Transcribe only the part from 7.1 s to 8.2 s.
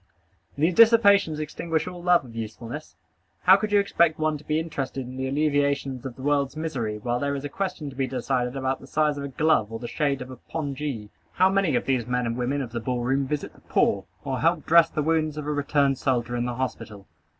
there is a question to be